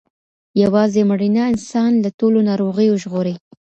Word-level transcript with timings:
یوازې 0.63 1.01
مړینه 1.09 1.43
انسان 1.51 1.91
له 2.03 2.09
ټولو 2.19 2.37
ناروغیو 2.49 2.99
ژغوري. 3.03 3.35